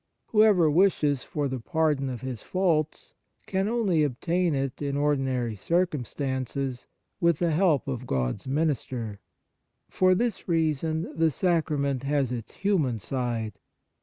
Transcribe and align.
Whoever 0.29 0.67
wishes 0.67 1.21
for 1.21 1.47
the 1.47 1.59
pardon 1.59 2.09
of 2.09 2.21
his 2.21 2.41
faults 2.41 3.13
can 3.45 3.67
only 3.67 4.01
obtain 4.01 4.55
it, 4.55 4.81
in 4.81 4.97
ordinary 4.97 5.55
circumstances, 5.55 6.87
with 7.19 7.37
the 7.37 7.51
help 7.51 7.87
of 7.87 8.07
God 8.07 8.33
s 8.37 8.47
minister. 8.47 9.19
For 9.91 10.15
this 10.15 10.47
reason 10.47 11.07
the 11.15 11.29
sacrament 11.29 12.01
has 12.01 12.31
its 12.31 12.53
human 12.53 12.97
side. 12.97 13.53